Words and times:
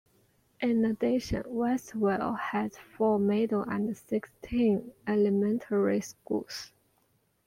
In 0.61 0.83
addition, 0.83 1.43
Westerville 1.43 2.35
has 2.35 2.75
four 2.75 3.19
middle 3.19 3.61
and 3.61 3.95
sixteen 3.95 4.93
elementary 5.05 6.01
schools. 6.01 6.73